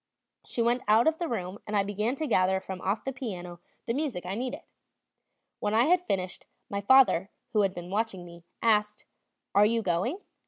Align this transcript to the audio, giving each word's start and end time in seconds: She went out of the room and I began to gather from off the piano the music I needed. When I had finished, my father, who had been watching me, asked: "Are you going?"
She 0.43 0.63
went 0.63 0.81
out 0.87 1.05
of 1.05 1.19
the 1.19 1.27
room 1.27 1.59
and 1.67 1.75
I 1.77 1.83
began 1.83 2.15
to 2.15 2.25
gather 2.25 2.59
from 2.59 2.81
off 2.81 3.03
the 3.03 3.13
piano 3.13 3.59
the 3.85 3.93
music 3.93 4.25
I 4.25 4.33
needed. 4.33 4.63
When 5.59 5.75
I 5.75 5.83
had 5.83 6.07
finished, 6.07 6.47
my 6.71 6.81
father, 6.81 7.29
who 7.53 7.61
had 7.61 7.75
been 7.75 7.91
watching 7.91 8.25
me, 8.25 8.43
asked: 8.63 9.05
"Are 9.53 9.63
you 9.67 9.83
going?" 9.83 10.17